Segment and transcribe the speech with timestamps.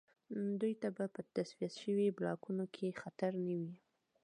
[0.59, 3.73] دوی ته به په تصفیه شویو بلاکونو کې خطر نه وي